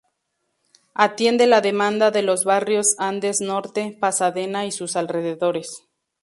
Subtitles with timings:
[0.95, 5.83] Atiende la demanda de los barrios Andes Norte, Pasadena y sus alrededores.